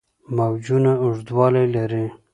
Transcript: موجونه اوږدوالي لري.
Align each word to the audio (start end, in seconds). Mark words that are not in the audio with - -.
موجونه 0.35 0.91
اوږدوالي 1.03 1.63
لري. 1.75 2.05